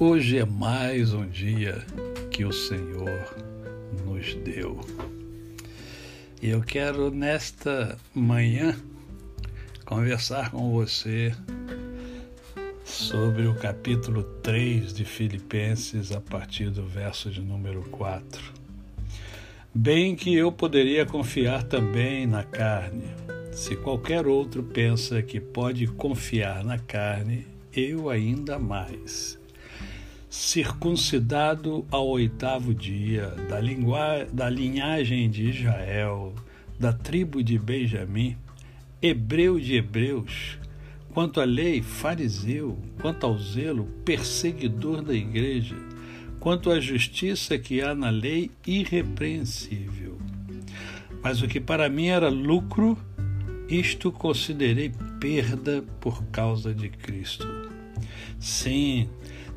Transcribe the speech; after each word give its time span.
Hoje 0.00 0.38
é 0.38 0.44
mais 0.44 1.12
um 1.12 1.26
dia 1.26 1.84
que 2.30 2.44
o 2.44 2.52
Senhor 2.52 3.34
nos 4.06 4.32
deu. 4.44 4.78
E 6.40 6.50
eu 6.50 6.62
quero 6.62 7.10
nesta 7.10 7.98
manhã 8.14 8.76
conversar 9.84 10.52
com 10.52 10.70
você 10.70 11.34
sobre 12.84 13.48
o 13.48 13.56
capítulo 13.56 14.22
3 14.40 14.94
de 14.94 15.04
Filipenses, 15.04 16.12
a 16.12 16.20
partir 16.20 16.70
do 16.70 16.86
verso 16.86 17.28
de 17.28 17.40
número 17.40 17.82
4. 17.90 18.52
Bem 19.74 20.14
que 20.14 20.32
eu 20.32 20.52
poderia 20.52 21.04
confiar 21.06 21.64
também 21.64 22.24
na 22.24 22.44
carne. 22.44 23.02
Se 23.50 23.74
qualquer 23.74 24.28
outro 24.28 24.62
pensa 24.62 25.20
que 25.24 25.40
pode 25.40 25.88
confiar 25.88 26.62
na 26.62 26.78
carne, 26.78 27.48
eu 27.72 28.08
ainda 28.08 28.60
mais 28.60 29.37
circuncidado 30.30 31.86
ao 31.90 32.06
oitavo 32.08 32.74
dia, 32.74 33.28
da, 33.48 33.60
lingua, 33.60 34.26
da 34.32 34.48
linhagem 34.50 35.30
de 35.30 35.48
Israel, 35.48 36.34
da 36.78 36.92
tribo 36.92 37.42
de 37.42 37.58
Benjamim, 37.58 38.36
hebreu 39.00 39.58
de 39.58 39.76
hebreus, 39.76 40.58
quanto 41.14 41.40
à 41.40 41.44
lei, 41.44 41.82
fariseu, 41.82 42.78
quanto 43.00 43.24
ao 43.24 43.38
zelo, 43.38 43.86
perseguidor 44.04 45.02
da 45.02 45.14
igreja, 45.14 45.76
quanto 46.38 46.70
à 46.70 46.78
justiça 46.78 47.58
que 47.58 47.80
há 47.80 47.94
na 47.94 48.10
lei, 48.10 48.50
irrepreensível. 48.66 50.18
Mas 51.22 51.42
o 51.42 51.48
que 51.48 51.60
para 51.60 51.88
mim 51.88 52.08
era 52.08 52.28
lucro, 52.28 52.96
isto 53.68 54.12
considerei 54.12 54.92
perda 55.18 55.82
por 56.00 56.22
causa 56.26 56.72
de 56.72 56.88
Cristo. 56.88 57.46
Sim, 58.38 59.08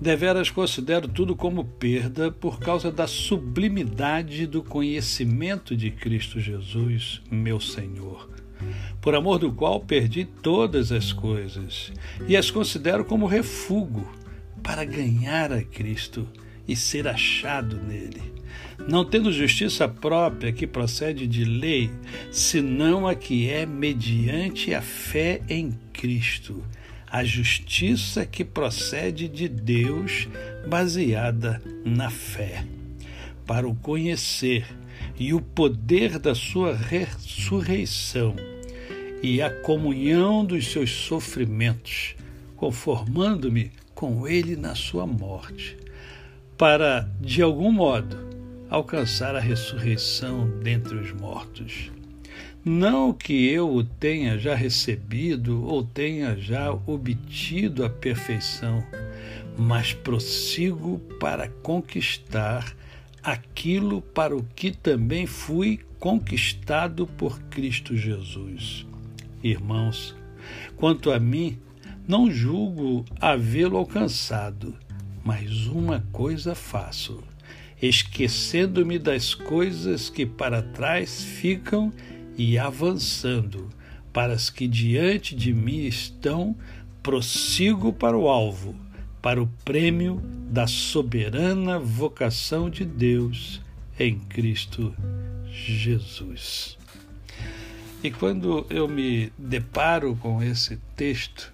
Deveras 0.00 0.48
considero 0.48 1.08
tudo 1.08 1.34
como 1.34 1.64
perda 1.64 2.30
por 2.30 2.60
causa 2.60 2.90
da 2.90 3.08
sublimidade 3.08 4.46
do 4.46 4.62
conhecimento 4.62 5.76
de 5.76 5.90
Cristo 5.90 6.38
Jesus, 6.38 7.20
meu 7.28 7.58
Senhor, 7.58 8.30
por 9.00 9.16
amor 9.16 9.40
do 9.40 9.52
qual 9.52 9.80
perdi 9.80 10.24
todas 10.24 10.92
as 10.92 11.12
coisas 11.12 11.92
e 12.28 12.36
as 12.36 12.48
considero 12.48 13.04
como 13.04 13.26
refúgio 13.26 14.06
para 14.62 14.84
ganhar 14.84 15.52
a 15.52 15.64
Cristo 15.64 16.28
e 16.66 16.76
ser 16.76 17.08
achado 17.08 17.76
nele, 17.82 18.22
não 18.88 19.04
tendo 19.04 19.32
justiça 19.32 19.88
própria 19.88 20.52
que 20.52 20.66
procede 20.66 21.26
de 21.26 21.44
lei, 21.44 21.90
senão 22.30 23.04
a 23.04 23.16
que 23.16 23.50
é 23.50 23.66
mediante 23.66 24.72
a 24.72 24.80
fé 24.80 25.40
em 25.48 25.72
Cristo 25.92 26.62
a 27.10 27.24
justiça 27.24 28.26
que 28.26 28.44
procede 28.44 29.28
de 29.28 29.48
Deus, 29.48 30.28
baseada 30.68 31.62
na 31.84 32.10
fé, 32.10 32.64
para 33.46 33.66
o 33.66 33.74
conhecer 33.74 34.66
e 35.18 35.32
o 35.32 35.40
poder 35.40 36.18
da 36.18 36.34
sua 36.34 36.74
ressurreição 36.74 38.34
e 39.22 39.42
a 39.42 39.50
comunhão 39.50 40.44
dos 40.44 40.70
seus 40.70 40.90
sofrimentos, 40.90 42.14
conformando-me 42.56 43.72
com 43.94 44.28
ele 44.28 44.54
na 44.54 44.74
sua 44.74 45.06
morte, 45.06 45.76
para, 46.56 47.08
de 47.20 47.42
algum 47.42 47.72
modo, 47.72 48.16
alcançar 48.70 49.34
a 49.34 49.40
ressurreição 49.40 50.48
dentre 50.60 50.96
os 50.96 51.12
mortos. 51.12 51.90
Não 52.64 53.12
que 53.12 53.48
eu 53.48 53.72
o 53.72 53.84
tenha 53.84 54.36
já 54.36 54.54
recebido 54.54 55.64
ou 55.64 55.84
tenha 55.84 56.36
já 56.36 56.72
obtido 56.72 57.84
a 57.84 57.88
perfeição, 57.88 58.84
mas 59.56 59.92
prossigo 59.92 60.98
para 61.20 61.48
conquistar 61.62 62.76
aquilo 63.22 64.02
para 64.02 64.36
o 64.36 64.42
que 64.42 64.72
também 64.72 65.26
fui 65.26 65.80
conquistado 65.98 67.06
por 67.06 67.40
Cristo 67.42 67.96
Jesus. 67.96 68.86
Irmãos, 69.42 70.16
quanto 70.76 71.12
a 71.12 71.18
mim, 71.18 71.58
não 72.06 72.30
julgo 72.30 73.04
havê-lo 73.20 73.76
alcançado, 73.76 74.74
mas 75.24 75.66
uma 75.66 76.04
coisa 76.10 76.54
faço, 76.54 77.22
esquecendo-me 77.80 78.98
das 78.98 79.34
coisas 79.34 80.10
que 80.10 80.26
para 80.26 80.62
trás 80.62 81.22
ficam 81.22 81.92
e 82.38 82.56
avançando 82.56 83.68
para 84.12 84.32
as 84.32 84.48
que 84.48 84.68
diante 84.68 85.34
de 85.34 85.52
mim 85.52 85.84
estão, 85.84 86.56
prossigo 87.02 87.92
para 87.92 88.16
o 88.16 88.28
alvo, 88.28 88.74
para 89.20 89.42
o 89.42 89.48
prêmio 89.64 90.22
da 90.50 90.68
soberana 90.68 91.78
vocação 91.78 92.70
de 92.70 92.84
Deus 92.84 93.60
em 93.98 94.18
Cristo 94.18 94.94
Jesus. 95.50 96.78
E 98.02 98.10
quando 98.12 98.64
eu 98.70 98.86
me 98.86 99.32
deparo 99.36 100.14
com 100.16 100.40
esse 100.40 100.76
texto, 100.94 101.52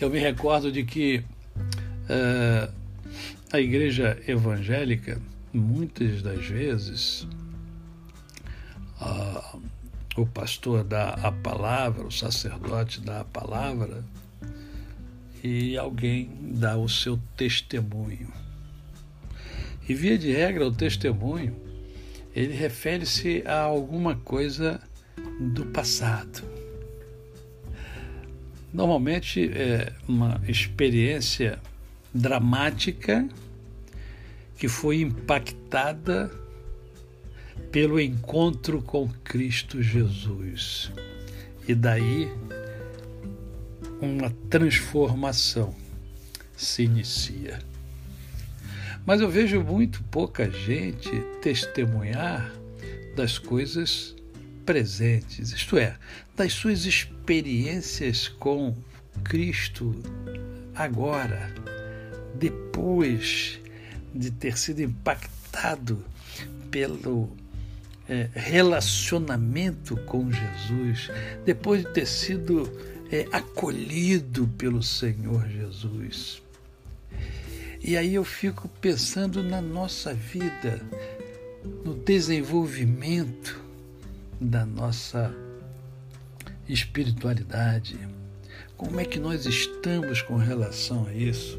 eu 0.00 0.08
me 0.08 0.20
recordo 0.20 0.70
de 0.70 0.84
que 0.84 1.24
uh, 2.08 2.72
a 3.52 3.60
igreja 3.60 4.16
evangélica, 4.28 5.20
muitas 5.52 6.22
das 6.22 6.46
vezes, 6.46 7.26
a, 9.04 9.56
o 10.16 10.26
pastor 10.26 10.82
dá 10.82 11.10
a 11.10 11.30
palavra, 11.30 12.06
o 12.06 12.10
sacerdote 12.10 13.00
dá 13.00 13.20
a 13.20 13.24
palavra 13.24 14.04
e 15.42 15.76
alguém 15.76 16.30
dá 16.40 16.76
o 16.76 16.88
seu 16.88 17.20
testemunho. 17.36 18.32
E 19.86 19.92
via 19.92 20.16
de 20.16 20.32
regra, 20.32 20.66
o 20.66 20.72
testemunho 20.72 21.54
ele 22.34 22.54
refere-se 22.54 23.44
a 23.46 23.60
alguma 23.60 24.16
coisa 24.16 24.80
do 25.38 25.66
passado. 25.66 26.42
Normalmente 28.72 29.50
é 29.52 29.92
uma 30.08 30.40
experiência 30.48 31.60
dramática 32.12 33.28
que 34.56 34.66
foi 34.66 35.00
impactada 35.00 36.30
pelo 37.70 38.00
encontro 38.00 38.80
com 38.82 39.08
Cristo 39.24 39.82
Jesus. 39.82 40.92
E 41.66 41.74
daí 41.74 42.30
uma 44.00 44.30
transformação 44.48 45.74
se 46.56 46.84
inicia. 46.84 47.58
Mas 49.06 49.20
eu 49.20 49.28
vejo 49.28 49.60
muito 49.62 50.02
pouca 50.04 50.50
gente 50.50 51.10
testemunhar 51.42 52.52
das 53.16 53.38
coisas 53.38 54.14
presentes, 54.64 55.52
isto 55.52 55.76
é, 55.76 55.96
das 56.34 56.52
suas 56.52 56.86
experiências 56.86 58.28
com 58.28 58.74
Cristo 59.22 59.94
agora, 60.74 61.52
depois 62.34 63.60
de 64.14 64.30
ter 64.30 64.56
sido 64.56 64.80
impactado 64.80 66.02
pelo 66.70 67.36
é, 68.08 68.28
relacionamento 68.34 69.96
com 69.98 70.30
Jesus, 70.30 71.10
depois 71.44 71.82
de 71.82 71.92
ter 71.92 72.06
sido 72.06 72.70
é, 73.10 73.26
acolhido 73.32 74.48
pelo 74.58 74.82
Senhor 74.82 75.48
Jesus. 75.48 76.42
E 77.82 77.96
aí 77.96 78.14
eu 78.14 78.24
fico 78.24 78.68
pensando 78.80 79.42
na 79.42 79.60
nossa 79.60 80.14
vida, 80.14 80.80
no 81.84 81.94
desenvolvimento 81.94 83.62
da 84.40 84.64
nossa 84.64 85.34
espiritualidade. 86.68 87.98
Como 88.76 88.98
é 89.00 89.04
que 89.04 89.20
nós 89.20 89.46
estamos 89.46 90.22
com 90.22 90.36
relação 90.36 91.06
a 91.06 91.14
isso? 91.14 91.58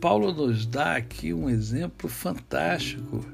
Paulo 0.00 0.32
nos 0.32 0.66
dá 0.66 0.96
aqui 0.96 1.32
um 1.32 1.48
exemplo 1.48 2.08
fantástico 2.08 3.24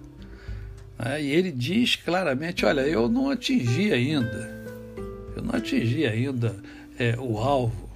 né? 0.98 1.22
E 1.22 1.30
ele 1.30 1.52
diz 1.52 1.96
claramente: 1.96 2.66
olha, 2.66 2.80
eu 2.80 3.08
não 3.08 3.30
atingi 3.30 3.92
ainda, 3.92 4.50
eu 5.36 5.42
não 5.42 5.54
atingi 5.54 6.04
ainda 6.04 6.56
é, 6.98 7.16
o 7.18 7.38
alvo, 7.38 7.88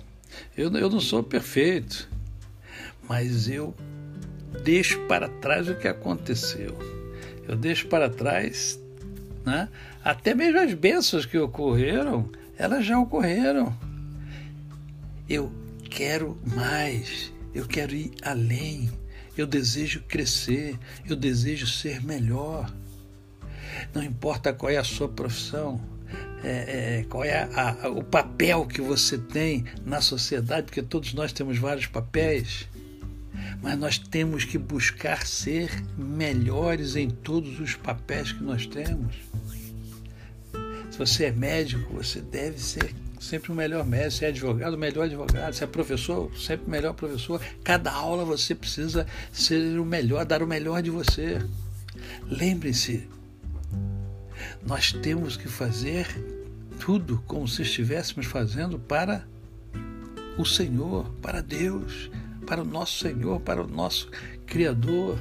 eu, 0.57 0.73
eu 0.77 0.89
não 0.89 1.01
sou 1.01 1.23
perfeito, 1.23 2.09
mas 3.09 3.49
eu 3.49 3.75
deixo 4.63 5.01
para 5.07 5.29
trás 5.29 5.69
o 5.69 5.75
que 5.75 5.89
aconteceu, 5.89 6.79
eu 7.49 7.57
deixo 7.57 7.89
para 7.89 8.09
trás, 8.09 8.79
né? 9.45 9.69
até 10.05 10.35
mesmo 10.35 10.61
as 10.61 10.73
bênçãos 10.75 11.27
que 11.27 11.39
ocorreram, 11.39 12.31
elas 12.57 12.85
já 12.85 12.99
ocorreram. 12.99 13.77
Eu 15.29 15.51
quero 15.89 16.39
mais, 16.55 17.33
eu 17.55 17.67
quero 17.67 17.95
ir 17.95 18.13
além, 18.23 18.91
eu 19.37 19.47
desejo 19.47 20.03
crescer, 20.03 20.79
eu 21.09 21.17
desejo 21.17 21.67
ser 21.67 22.05
melhor 22.05 22.71
não 23.95 24.03
importa 24.03 24.53
qual 24.53 24.71
é 24.71 24.77
a 24.77 24.85
sua 24.85 25.09
profissão, 25.09 25.81
é, 26.45 27.01
é, 27.01 27.07
qual 27.09 27.25
é 27.25 27.49
a, 27.55 27.87
a, 27.87 27.89
o 27.89 28.03
papel 28.03 28.67
que 28.67 28.81
você 28.81 29.17
tem 29.17 29.65
na 29.85 30.01
sociedade, 30.01 30.67
porque 30.67 30.83
todos 30.83 31.15
nós 31.15 31.33
temos 31.33 31.59
vários 31.59 31.87
papéis. 31.87 32.69
mas 33.63 33.79
nós 33.79 33.99
temos 33.99 34.45
que 34.45 34.59
buscar 34.59 35.27
ser 35.27 35.71
melhores 35.97 36.97
em 36.97 37.09
todos 37.09 37.61
os 37.61 37.75
papéis 37.75 38.33
que 38.33 38.43
nós 38.43 38.67
temos. 38.67 39.15
Se 40.91 40.99
você 40.99 41.25
é 41.27 41.33
médico, 41.33 41.95
você 41.95 42.21
deve 42.21 42.59
ser 42.59 42.95
sempre 43.19 43.53
o 43.53 43.55
melhor 43.55 43.87
médico. 43.87 44.11
Se 44.11 44.25
é 44.25 44.29
advogado, 44.29 44.75
o 44.75 44.79
melhor 44.79 45.05
advogado. 45.05 45.55
Se 45.55 45.65
é 45.65 45.67
professor, 45.67 46.31
sempre 46.37 46.67
o 46.67 46.71
melhor 46.71 46.93
professor. 46.93 47.41
Cada 47.65 47.91
aula 47.91 48.25
você 48.25 48.55
precisa 48.55 49.07
ser 49.33 49.79
o 49.79 49.85
melhor, 49.85 50.25
dar 50.27 50.43
o 50.43 50.47
melhor 50.47 50.83
de 50.83 50.91
você. 50.91 51.41
Lembre-se, 52.27 53.09
nós 54.67 54.93
temos 54.93 55.37
que 55.37 55.49
fazer 55.49 56.07
tudo 56.79 57.23
como 57.27 57.47
se 57.47 57.63
estivéssemos 57.63 58.27
fazendo 58.27 58.79
para 58.79 59.27
o 60.39 60.45
Senhor, 60.45 61.11
para 61.21 61.41
Deus, 61.41 62.11
para 62.47 62.63
o 62.63 62.65
nosso 62.65 62.99
Senhor, 62.99 63.41
para 63.41 63.63
o 63.63 63.67
nosso 63.67 64.11
Criador, 64.47 65.19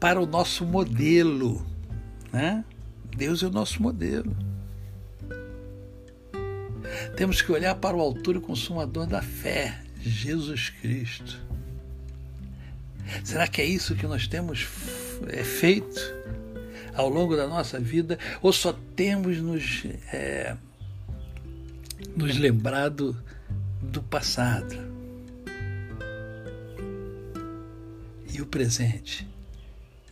para 0.00 0.20
o 0.20 0.26
nosso 0.26 0.64
modelo. 0.64 1.64
Né? 2.32 2.64
Deus 3.16 3.42
é 3.42 3.46
o 3.46 3.50
nosso 3.50 3.82
modelo. 3.82 4.36
Temos 7.16 7.42
que 7.42 7.52
olhar 7.52 7.74
para 7.74 7.96
o 7.96 8.00
autor 8.00 8.36
e 8.36 8.40
consumador 8.40 9.06
da 9.06 9.20
fé, 9.20 9.80
Jesus 10.00 10.70
Cristo. 10.70 11.40
Será 13.24 13.48
que 13.48 13.60
é 13.60 13.64
isso 13.64 13.94
que 13.94 14.06
nós 14.06 14.26
temos 14.26 14.66
é, 15.28 15.42
feito 15.42 16.00
ao 16.98 17.08
longo 17.08 17.36
da 17.36 17.46
nossa 17.46 17.78
vida? 17.78 18.18
Ou 18.42 18.52
só 18.52 18.76
temos 18.96 19.38
nos, 19.38 19.84
é, 20.12 20.56
nos 22.16 22.36
lembrado 22.36 23.16
do 23.80 24.02
passado? 24.02 24.76
E 28.34 28.42
o 28.42 28.46
presente? 28.46 29.26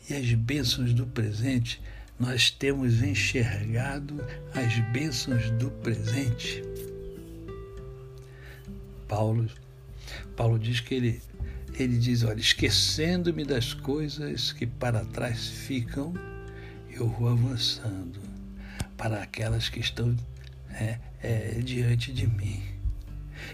E 0.09 0.15
as 0.15 0.33
bênçãos 0.33 0.95
do 0.95 1.05
presente? 1.07 1.83
Nós 2.19 2.51
temos 2.51 3.03
enxergado 3.03 4.25
as 4.55 4.79
bênçãos 4.93 5.51
do 5.51 5.71
presente. 5.71 6.63
Paulo, 9.09 9.49
Paulo 10.37 10.59
diz 10.59 10.81
que 10.81 10.95
ele, 10.95 11.21
ele 11.75 11.99
diz, 11.99 12.23
olha, 12.23 12.41
esquecendo-me 12.41 13.45
das 13.45 13.75
coisas 13.75 14.53
que 14.53 14.67
para 14.67 15.05
trás 15.05 15.49
ficam, 15.49 16.15
eu 16.97 17.09
vou 17.09 17.29
avançando 17.29 18.21
para 18.97 19.23
aquelas 19.23 19.69
que 19.69 19.81
estão 19.81 20.17
é, 20.71 20.99
é, 21.23 21.61
diante 21.63 22.13
de 22.13 22.27
mim. 22.27 22.63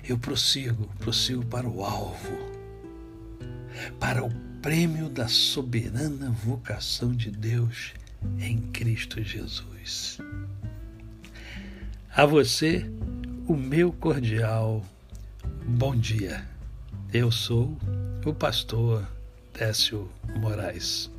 Eu 0.08 0.18
prossigo, 0.18 0.86
prossigo 0.98 1.44
para 1.44 1.68
o 1.68 1.84
alvo, 1.84 2.38
para 3.98 4.24
o 4.24 4.30
prêmio 4.60 5.08
da 5.08 5.26
soberana 5.26 6.30
vocação 6.30 7.12
de 7.12 7.30
Deus 7.30 7.92
em 8.38 8.58
Cristo 8.58 9.22
Jesus. 9.22 10.18
A 12.14 12.24
você, 12.24 12.88
o 13.46 13.56
meu 13.56 13.92
cordial 13.92 14.84
bom 15.66 15.96
dia. 15.96 16.46
Eu 17.12 17.30
sou 17.30 17.76
o 18.24 18.32
pastor 18.32 19.06
Décio 19.52 20.08
Moraes. 20.38 21.10